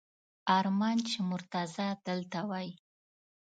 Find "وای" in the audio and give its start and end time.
2.49-2.69